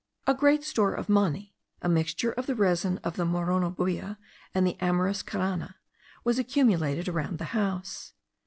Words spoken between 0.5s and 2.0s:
store of mani (a